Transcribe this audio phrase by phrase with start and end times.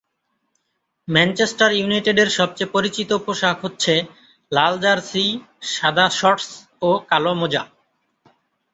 [1.07, 3.93] Manchester ইউনাইটেডের সবচেয়ে পরিচিত পোশাক হচ্ছে
[4.51, 5.25] লাল জার্সি,
[5.73, 6.49] সাদা শর্টস
[6.81, 7.63] ও কালো মোজা।